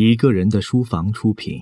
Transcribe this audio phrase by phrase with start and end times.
[0.00, 1.60] 一个人的书房出品。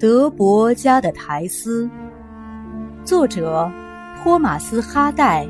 [0.00, 1.90] 德伯家的苔丝，
[3.04, 3.70] 作者
[4.16, 5.46] 托马斯·哈代，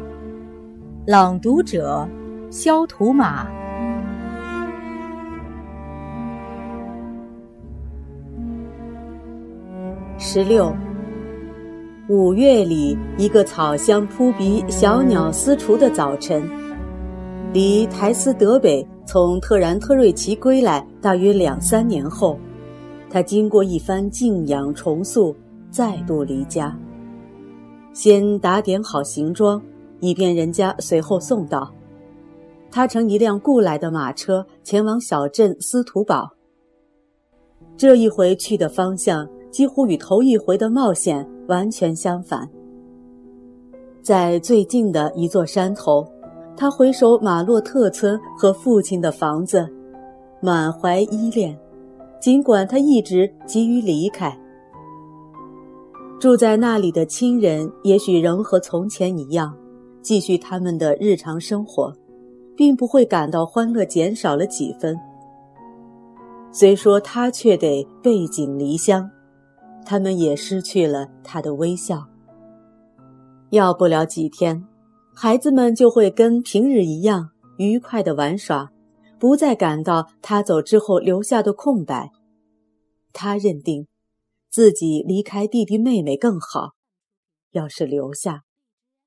[1.06, 2.04] 朗读者
[2.50, 3.46] 肖图马。
[10.18, 10.74] 十六。
[12.12, 16.46] 五月里，一个草香扑鼻、小鸟私雏的早晨，
[17.54, 22.38] 离台斯德北从特然特瑞奇归来大约两三年后，
[23.08, 25.34] 他经过一番静养重塑，
[25.70, 26.78] 再度离家。
[27.94, 29.58] 先打点好行装，
[29.98, 31.72] 以便人家随后送到。
[32.70, 36.30] 他乘一辆雇来的马车前往小镇斯图堡。
[37.74, 41.26] 这一回去的方向几乎与头一回的冒险。
[41.52, 42.48] 完全相反，
[44.00, 46.02] 在最近的一座山头，
[46.56, 49.68] 他回首马洛特村和父亲的房子，
[50.40, 51.54] 满怀依恋。
[52.18, 54.34] 尽管他一直急于离开，
[56.18, 59.54] 住在那里的亲人也许仍和从前一样，
[60.00, 61.92] 继续他们的日常生活，
[62.56, 64.98] 并不会感到欢乐减少了几分。
[66.50, 69.10] 虽说他却得背井离乡。
[69.84, 72.08] 他们也失去了他的微笑。
[73.50, 74.66] 要不了几天，
[75.14, 78.70] 孩子们就会跟平日一样愉快地玩耍，
[79.18, 82.10] 不再感到他走之后留下的空白。
[83.12, 83.86] 他认定，
[84.50, 86.70] 自己离开弟弟妹妹更好。
[87.50, 88.42] 要是留下，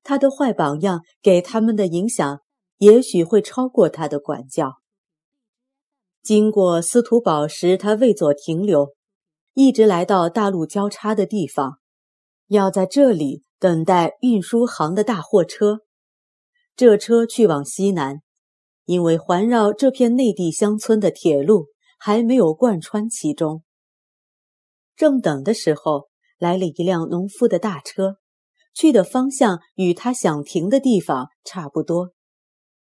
[0.04, 2.40] 他的坏榜样给他们的影响，
[2.78, 4.76] 也许会超过他的管教。
[6.22, 8.95] 经过司徒堡时，他未作停留。
[9.58, 11.78] 一直来到大陆交叉的地方，
[12.48, 15.80] 要在这里等待运输行的大货车。
[16.76, 18.20] 这车去往西南，
[18.84, 21.68] 因为环绕这片内地乡村的铁路
[21.98, 23.62] 还没有贯穿其中。
[24.94, 28.18] 正等的时候，来了一辆农夫的大车，
[28.74, 32.12] 去的方向与他想停的地方差不多。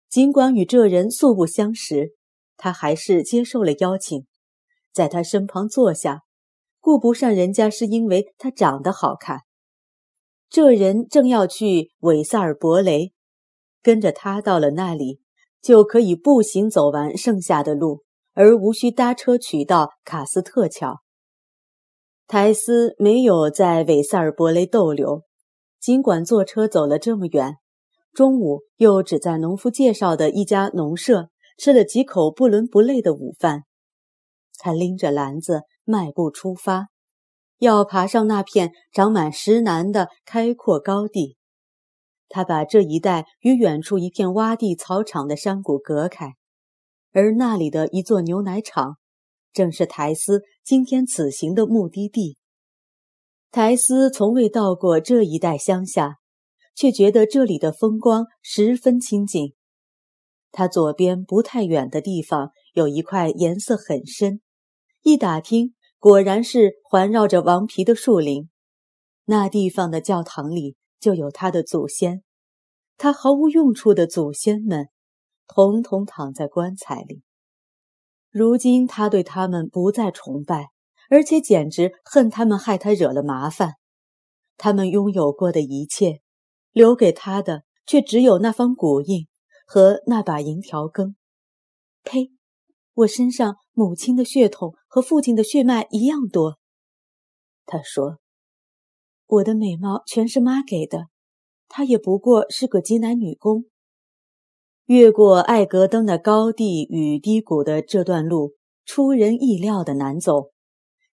[0.08, 2.14] 尽管与这人素不相识，
[2.56, 4.26] 他还是接受了邀请，
[4.92, 6.22] 在他身旁坐下。
[6.92, 9.44] 顾不上人家是因为他长得好看，
[10.50, 13.14] 这人正要去韦萨尔伯雷，
[13.82, 15.22] 跟着他到了那里，
[15.62, 18.02] 就可以步行走完剩下的路，
[18.34, 21.00] 而无需搭车取到卡斯特桥。
[22.26, 25.22] 苔丝没有在韦萨尔伯雷逗留，
[25.80, 27.54] 尽管坐车走了这么远，
[28.12, 33.62] 中午又只在农夫介绍的一家农舍吃了几口不伦不类的午饭。
[34.58, 35.62] 他拎着篮子。
[35.84, 36.88] 迈步出发，
[37.58, 41.36] 要爬上那片长满石楠的开阔高地。
[42.28, 46.34] 他把这一带与远处一片洼地草场的山谷隔开，
[47.12, 48.98] 而那里的一座牛奶厂，
[49.52, 52.36] 正是苔丝今天此行的目的地。
[53.50, 56.18] 苔丝从未到过这一带乡下，
[56.74, 59.54] 却觉得这里的风光十分清静。
[60.50, 64.41] 他左边不太远的地方有一块颜色很深。
[65.02, 68.48] 一打听，果然是环绕着王皮的树林。
[69.24, 72.22] 那地方的教堂里就有他的祖先，
[72.96, 74.90] 他毫无用处的祖先们，
[75.48, 77.22] 统统躺在棺材里。
[78.30, 80.68] 如今他对他们不再崇拜，
[81.10, 83.74] 而且简直恨他们害他惹了麻烦。
[84.56, 86.20] 他们拥有过的一切，
[86.70, 89.26] 留给他的却只有那方古印
[89.66, 91.16] 和那把银条羹。
[92.04, 92.30] 呸！
[92.94, 96.58] 我身上母亲的血统和父亲的血脉一样多，
[97.64, 98.18] 他说
[99.26, 101.06] ：“我的美貌全是妈给的，
[101.68, 103.64] 她也不过是个挤奶女工。”
[104.84, 108.52] 越过艾格登的高地与低谷的这段路
[108.84, 110.50] 出人意料的难走，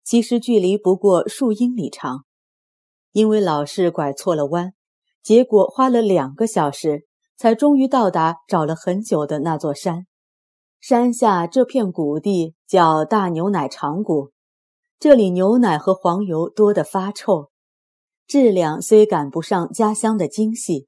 [0.02, 2.24] 其实距离不过数英里长，
[3.12, 4.72] 因为老是拐错了弯，
[5.22, 7.06] 结果花了两个小时
[7.36, 10.07] 才终于到达找了很久的那座山。
[10.80, 14.30] 山下这片谷地叫大牛奶长谷，
[14.98, 17.50] 这里牛奶和黄油多得发臭，
[18.26, 20.86] 质量虽赶不上家乡的精细，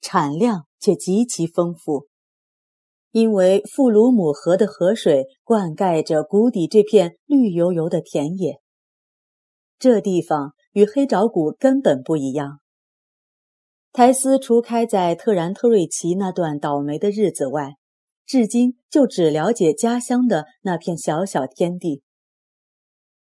[0.00, 2.08] 产量却极其丰富。
[3.10, 8.60] 因为富鲁姆河的河水灌溉着谷底这片绿油油的田野，
[9.78, 12.60] 这地方与黑沼谷根本不一样。
[13.92, 17.76] 苔丝除开在特然特瑞奇那段倒霉的日子外，
[18.32, 22.00] 至今就只了解家乡的那片小小天地，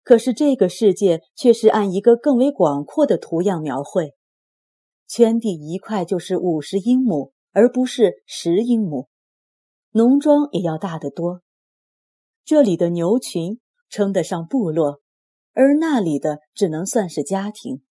[0.05, 4.15] 可是这个世界却是按一个更为广阔的图样描绘。
[5.09, 9.09] 圈地一块就是五十英亩，而不是十英亩。
[9.91, 11.41] 农庄也要大得多。
[12.45, 13.59] 这里的牛群
[13.89, 15.01] 称得上部落，
[15.53, 17.83] 而那里的只能算是家庭。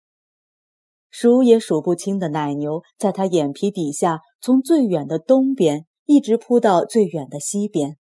[1.09, 7.97] 数也数不清的奶牛，在他眼皮底下，从最远的东边一直铺到最远的西边，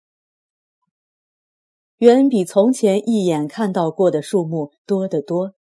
[1.98, 5.56] 远比从前一眼看到过的树木多得多。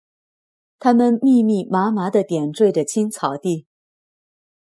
[0.78, 3.66] 它们密密麻麻地点缀着青草地。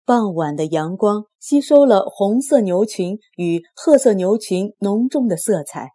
[0.06, 5.94] 傍晚的阳光吸收了红色牛群与褐色牛群浓重的色彩，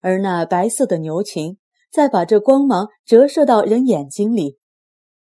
[0.00, 1.56] 而那白色的牛群
[1.88, 4.58] 再把这光芒折射到人眼睛里。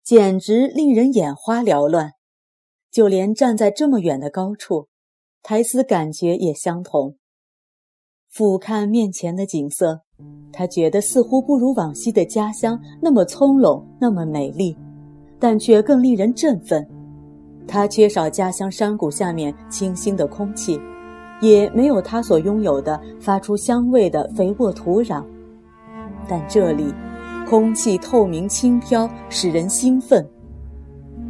[0.04, 2.12] 简直令人眼花缭乱，
[2.88, 4.86] 就连站在这么远的高处，
[5.42, 7.16] 苔丝感觉也相同。
[8.30, 10.00] 俯瞰面前的景色，
[10.52, 14.76] 他觉得似乎不如往昔的家乡那么葱茏，那么美丽，
[15.38, 16.88] 但却更令人振奋。
[17.66, 20.80] 他缺少家乡山谷下面清新的空气，
[21.40, 25.24] 也没有他所拥有的发出香味的肥沃土壤，
[26.28, 26.94] 但这里。
[27.48, 30.26] 空气透明轻飘，使人兴奋。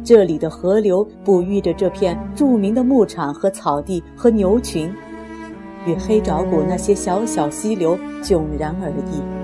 [0.03, 4.93] 这里的河流哺育着这片著名的牧场和草地和牛群，
[5.85, 9.42] 与黑沼谷那些小小溪流迥然而异。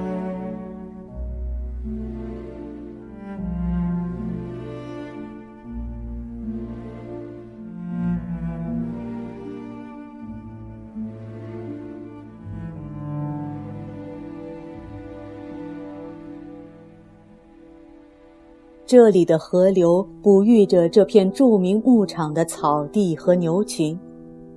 [18.90, 23.96] 这里的河流哺育着这片著名牧场的草地和牛群，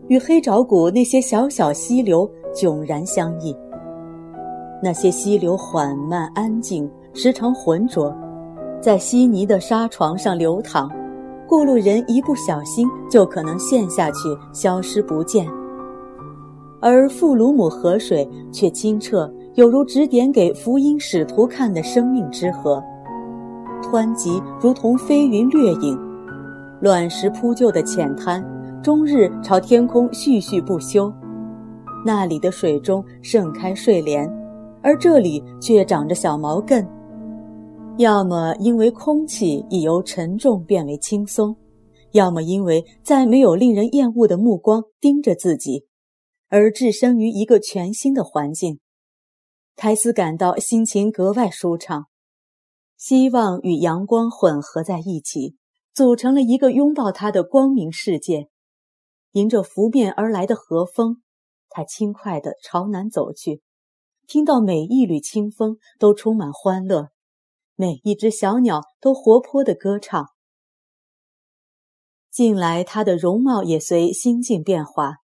[0.09, 3.55] 与黑沼谷那些小小溪流迥然相异。
[4.83, 8.11] 那些溪流缓慢安静，时常浑浊，
[8.81, 10.91] 在稀泥的沙床上流淌，
[11.47, 15.47] 过路人一不小心就可能陷下去，消失不见。
[16.81, 22.83] 而富鲁姆河水却清澈，有如指点给福音使徒看的生命之河。
[23.83, 25.99] 湍急如同飞云掠影，
[26.81, 28.43] 卵石铺就的浅滩，
[28.83, 31.13] 终日朝天空絮絮不休。
[32.05, 34.29] 那里的水中盛开睡莲，
[34.83, 36.87] 而这里却长着小毛茛。
[37.99, 41.55] 要么因为空气已由沉重变为轻松，
[42.13, 45.87] 要么因为再没有令人厌恶的目光盯着自己，
[46.49, 48.81] 而置身于一个全新的环境。
[49.77, 52.07] 苔丝感到心情格外舒畅。
[53.03, 55.57] 希望与阳光混合在一起，
[55.93, 58.49] 组成了一个拥抱他的光明世界。
[59.33, 61.21] 迎着拂面而来的和风，
[61.69, 63.61] 他轻快地朝南走去，
[64.29, 67.09] 听到每一缕清风都充满欢乐，
[67.75, 70.29] 每一只小鸟都活泼地歌唱。
[72.31, 75.17] 近来，他的容貌也随心境变化，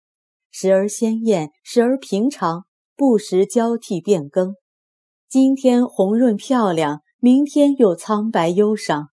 [0.51, 2.65] 时而鲜艳，时而平常，
[2.97, 4.57] 不时交替变更。
[5.29, 7.03] 今天红润漂亮。
[7.21, 9.09] 明天又苍白忧伤，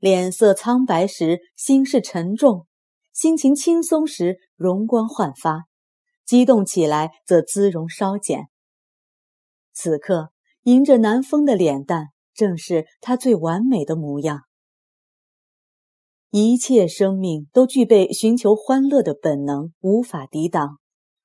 [0.00, 2.66] 脸色苍白时心事沉重，
[3.12, 5.66] 心情轻松时容光焕发，
[6.26, 8.48] 激动起来则姿容稍减。
[9.72, 10.32] 此刻
[10.64, 14.40] 迎着南风的脸蛋，正是他最完美的模样。
[16.30, 20.80] 一切生命都具备寻求欢乐的本能，无法抵挡，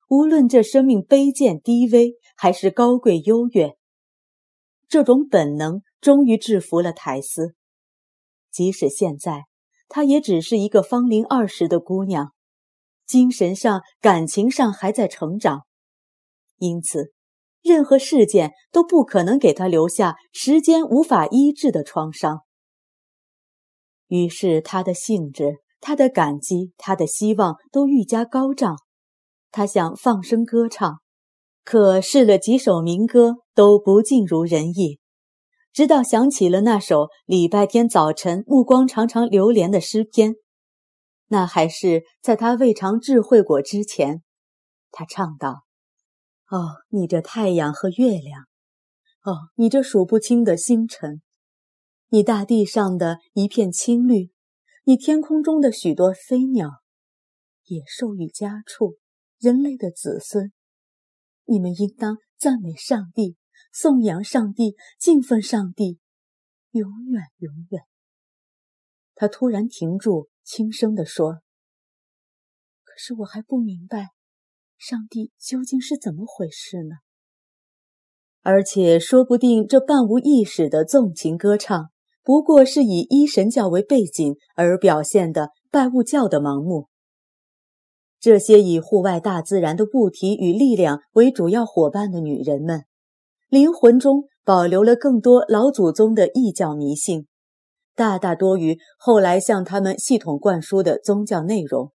[0.08, 3.76] 无论这生命卑贱低微还是高贵优越，
[4.86, 5.82] 这种本能。
[6.00, 7.54] 终于制服了苔丝，
[8.50, 9.44] 即使现在，
[9.88, 12.32] 她也只是一个芳龄二十的姑娘，
[13.06, 15.66] 精神上、感情上还在成长，
[16.58, 17.12] 因此，
[17.62, 22.40] 任何事件都不可能给她留下时间无法医治的创伤。
[24.08, 28.76] 于是，她的兴致、她的感激、她的希望都愈加高涨。
[29.50, 31.00] 她想放声歌唱，
[31.64, 35.00] 可试了几首民歌，都不尽如人意。
[35.76, 40.36] 直到想起了那首礼拜天早晨目光常常流连的诗篇，
[41.26, 44.22] 那还是在他未尝智慧过之前。
[44.90, 45.66] 他唱道
[46.48, 48.44] ：“哦，你这太阳和月亮，
[49.22, 51.20] 哦，你这数不清的星辰，
[52.08, 54.30] 你大地上的一片青绿，
[54.84, 56.70] 你天空中的许多飞鸟，
[57.66, 58.96] 野兽与家畜，
[59.38, 60.54] 人类的子孙，
[61.44, 63.36] 你们应当赞美上帝。”
[63.72, 65.98] 颂扬上帝，敬奉上帝，
[66.70, 67.82] 永远永远。
[69.14, 71.40] 他突然停住，轻声地说
[72.84, 74.10] ：“可是我还不明白，
[74.76, 76.96] 上帝究竟是怎么回事呢？
[78.42, 81.90] 而且说不定这半无意识的纵情歌唱，
[82.22, 86.88] 不过是以一神教为背景而表现的拜物教的盲目。
[88.20, 92.84] 这些以户外大自然的物体与力量为主要伙伴的女人们，
[93.56, 97.26] 灵魂中保留了更多老祖宗的异教迷信，
[97.94, 101.90] 大大多于后来向他们系统灌输的宗教内容。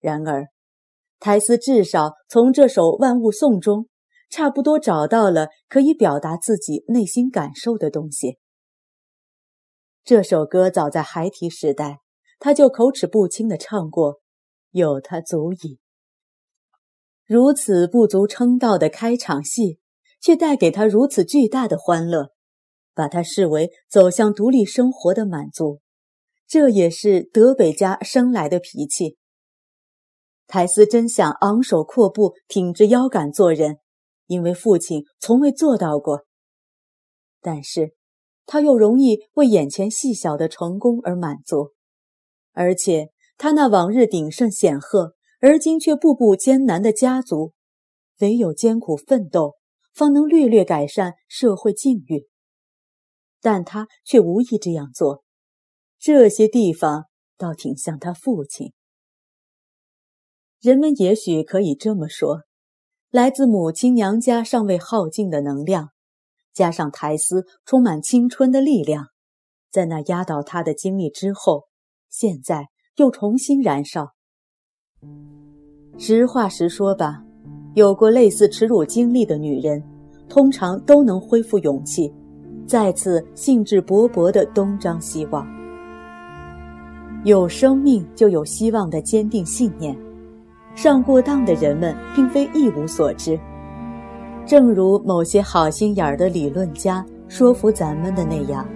[0.00, 0.46] 然而，
[1.18, 3.88] 苔丝至少从这首万物颂中，
[4.30, 8.38] 差不多找到了可以表达自己内心感受的东西。
[10.02, 11.98] 这首歌早在孩提时代，
[12.38, 14.20] 他就口齿不清地唱过。
[14.70, 15.78] 有他足矣。
[17.26, 19.78] 如此不足称道的开场戏，
[20.20, 22.30] 却带给他如此巨大的欢乐，
[22.94, 25.80] 把他视为走向独立生活的满足。
[26.46, 29.16] 这也是德北家生来的脾气。
[30.46, 33.78] 苔丝真想昂首阔步、挺直腰杆做人，
[34.26, 36.24] 因为父亲从未做到过。
[37.40, 37.94] 但是，
[38.46, 41.72] 他又容易为眼前细小的成功而满足，
[42.52, 43.10] 而且。
[43.40, 47.52] 他那往日鼎盛显赫，而今却步步艰难的家族，
[48.18, 49.57] 唯有艰苦奋斗，
[49.98, 52.28] 方能略略改善社会境遇。
[53.40, 55.24] 但他却无意这样做。
[55.98, 58.72] 这些地方倒挺像他父亲。
[60.60, 62.42] 人们也许可以这么说：
[63.10, 65.90] 来自母亲娘家尚未耗尽的能量，
[66.52, 69.08] 加上苔丝充满青春的力量，
[69.70, 71.66] 在那压倒他的经历之后，
[72.08, 72.68] 现在。
[72.98, 74.12] 又重新燃烧。
[75.96, 77.22] 实话实说吧，
[77.78, 79.80] 有过类似耻辱经历的女人，
[80.28, 82.12] 通常都能恢复勇气，
[82.66, 85.46] 再次兴致勃勃地东张西望。
[87.22, 89.96] 有生命就有希望的坚定信念，
[90.74, 93.38] 上过当的人们并非一无所知。
[94.44, 98.66] 正如某些好心眼儿的理论家说服咱们的那样。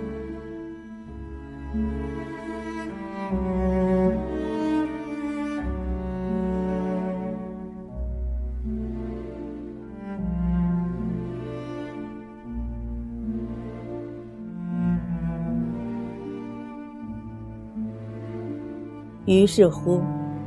[19.33, 19.99] 于是乎，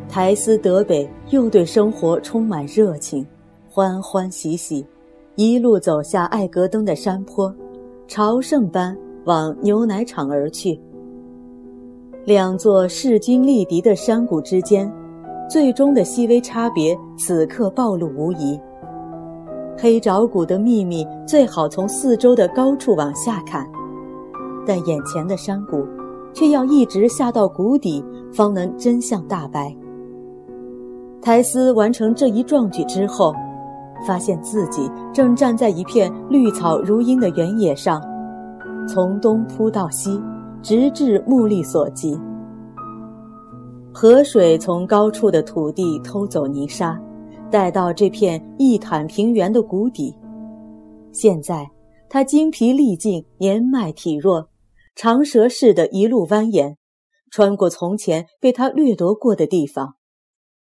[0.07, 3.25] 苔丝德北又对生活充满热情，
[3.67, 4.85] 欢欢喜喜，
[5.33, 7.51] 一路走下艾格登的山坡，
[8.07, 10.79] 朝圣般往牛奶厂而去。
[12.25, 14.91] 两座势均力敌的山谷之间，
[15.49, 18.59] 最终的细微差别此刻暴露无遗。
[19.75, 23.67] 黑沼谷的秘密最好从四周的高处往下看，
[24.63, 25.83] 但眼前的山谷。
[26.37, 28.03] 却要一直下到谷底，
[28.35, 29.73] 方能真相大白。
[31.21, 33.33] 苔丝完成这一壮举之后，
[34.05, 38.01] 发现自己正站在一片绿草如茵的原野上，
[38.87, 40.21] 从东铺到西，
[40.61, 42.19] 直至目力所及。
[43.93, 46.99] 河水从高处的土地偷走泥沙，
[47.49, 50.13] 带到这片一坦平原的谷底。
[51.13, 51.65] 现在，
[52.09, 54.49] 他精疲力尽，年迈体弱。
[54.95, 56.75] 长蛇似的一路蜿蜒，
[57.35, 59.97] 穿过从前被他掠夺过的地方，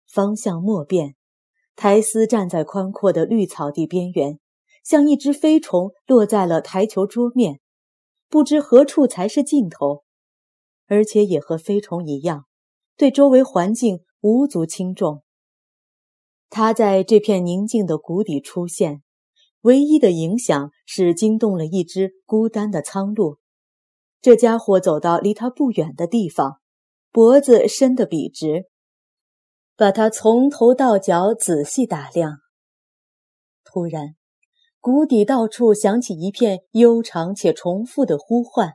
[0.06, 1.16] 方向莫辨。
[1.74, 4.38] 苔丝站在宽阔的绿草地边缘，
[4.84, 7.58] 像一只飞虫落在了台球桌面，
[8.28, 10.04] 不知何处才是尽头，
[10.86, 12.44] 而且也和飞虫一样，
[12.96, 15.24] 对周围环境无足轻重。
[16.50, 19.02] 他在这片宁静的谷底出现，
[19.62, 23.38] 唯一的影响是惊动了一只孤单的苍鹭。
[24.20, 26.59] 这家伙走到离他不远的地方，
[27.12, 28.66] 脖子伸得笔直，
[29.76, 32.38] 把他从头到脚仔细打量。
[33.64, 34.14] 突然，
[34.78, 38.74] 谷底到处响起一片悠长且重复的呼唤。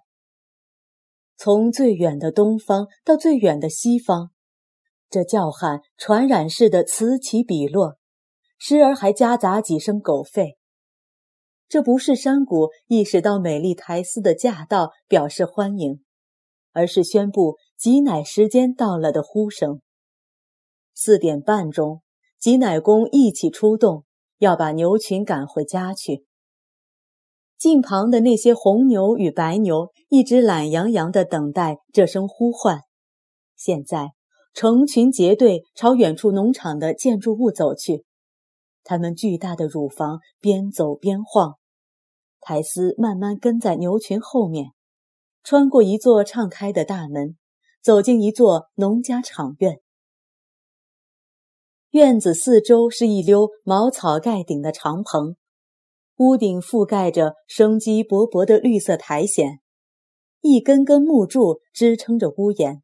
[1.37, 4.31] 从最远的东方到最远的西方，
[5.09, 7.97] 这叫喊传染似的此起彼落，
[8.57, 10.57] 时而还夹杂几声狗吠。
[11.69, 16.03] 这不是山谷意识到美丽苔丝的驾到，表示欢迎，
[16.73, 19.81] 而是宣布挤奶时间到了的呼声。
[20.93, 22.01] 四点半钟，
[22.39, 24.05] 挤奶工一起出动，
[24.37, 26.25] 要把牛群赶回家去。
[27.57, 32.81] 近旁的那些红牛与白牛一直懒洋洋地等待这声呼唤，
[33.55, 34.11] 现在
[34.53, 38.05] 成群结队朝远处农场的建筑物走去。
[38.83, 41.55] 他们巨大的乳房边走边晃，
[42.39, 44.71] 苔丝慢慢跟在牛群后面，
[45.43, 47.35] 穿过一座敞开的大门，
[47.85, 49.79] 走进一座农家场院。
[51.91, 55.35] 院子四周是一溜茅草盖顶的长棚，
[56.17, 59.59] 屋顶覆盖着生机勃勃的绿色苔藓，
[60.41, 62.81] 一根根木柱支撑着屋檐。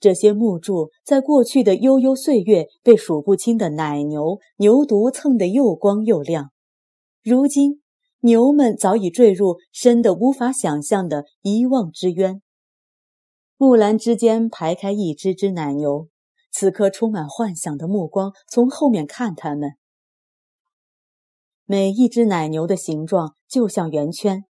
[0.00, 6.52] 这些木柱在过去的悠悠岁月被数不清的奶牛、牛犊蹭得又光又亮，
[7.22, 7.82] 如今
[8.20, 12.40] 牛们早已坠入深得无法想象的遗忘之渊。
[13.62, 16.08] 木兰之间排开一只只奶牛，
[16.50, 19.72] 此刻充满幻想的目光从后面看它们。
[21.66, 24.46] 每一只奶牛的形状就像圆圈，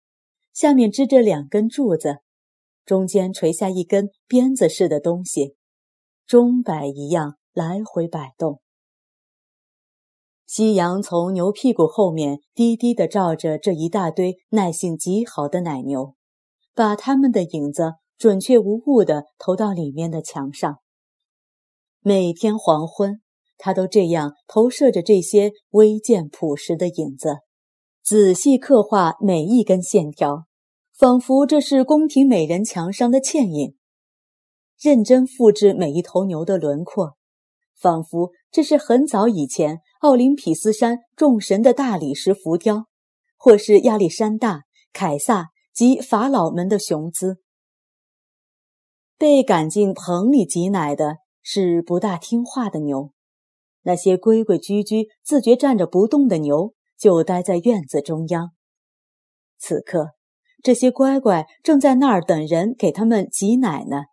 [0.52, 2.18] 下面支着两根柱子。
[2.86, 5.56] 中间垂下一根鞭子似的东西，
[6.24, 8.60] 钟摆一样来回摆动。
[10.46, 16.14] 夕阳从牛屁股后面低低地照着这一大堆耐性极好的奶牛，
[16.76, 20.80] 把它们的影子准确无误地投到里面的墙上。
[22.02, 23.22] 每天黄昏，
[23.56, 27.38] 他都这样投射着这些微见朴实的影子，
[28.04, 30.44] 仔细刻画每一根线条。
[30.92, 33.74] 仿佛这是宫廷美人墙上的倩影，
[34.78, 37.16] 认真复制每一头牛的轮廓，
[37.74, 42.84] 仿佛这是很早以前奥林匹斯山众神的大理石浮雕，
[43.38, 47.38] 或是亚历山大、凯撒及法老们的雄姿。
[49.20, 53.12] 被赶进棚里挤奶的是不大听话的牛，
[53.82, 58.52] 那些规规矩矩、自觉站着不动的牛就待在院子中央。
[59.58, 60.12] 此刻。
[60.62, 64.04] 这些乖乖正在那儿等人给他们挤奶呢。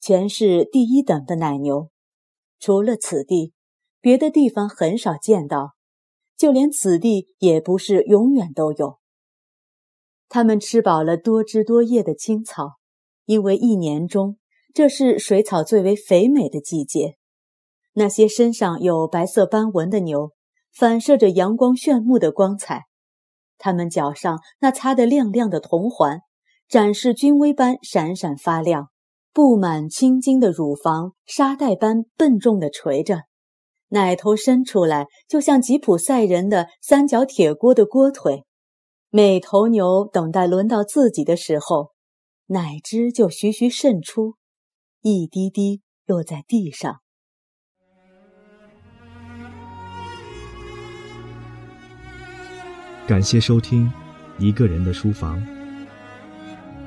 [0.00, 1.90] 全是第一等的奶牛，
[2.58, 3.54] 除了此地，
[4.02, 5.72] 别的地方很少见到，
[6.36, 8.98] 就连此地也不是永远都有。
[10.28, 12.77] 他们吃饱了多枝多叶的青草，
[13.28, 14.38] 因为一年中
[14.72, 17.16] 这是水草最为肥美的季节。
[17.92, 20.32] 那些身上有白色斑纹的牛，
[20.72, 22.84] 反射着阳光炫目的光彩。
[23.58, 26.20] 他们脚上那擦得亮亮的铜环，
[26.70, 28.84] 展示军威般闪闪发亮；
[29.34, 33.24] 布满青筋的乳房，沙袋般笨重地垂着；
[33.88, 38.44] 奶头伸出来，就像吉普赛人的三角铁锅的锅腿。
[39.10, 41.90] 每头牛等待轮到自己的时候，
[42.50, 44.36] 奶汁就徐徐渗出，
[45.02, 47.02] 一滴滴落在地上。
[53.06, 53.84] 感谢收听
[54.42, 55.38] 《一个人的书房》。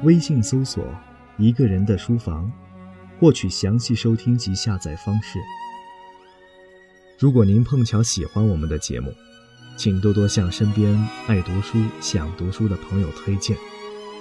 [0.02, 0.84] 微信搜索
[1.38, 2.52] “一个人的书房”，
[3.22, 5.38] 获取详细收听及下载方式。
[7.20, 9.14] 如果您碰巧喜欢我们的节目，
[9.78, 10.92] 请多多向身边
[11.28, 13.56] 爱读书、想读书的朋友推荐，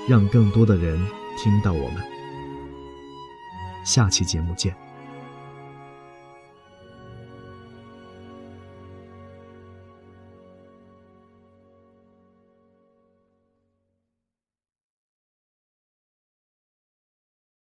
[0.06, 1.00] 让更多的人
[1.42, 2.04] 听到我们。
[3.82, 4.89] 下期节目见。